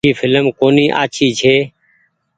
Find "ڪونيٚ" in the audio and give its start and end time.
0.59-0.95